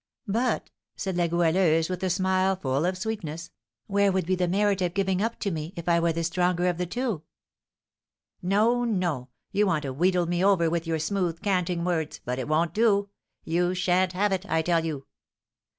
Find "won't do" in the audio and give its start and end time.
12.47-13.09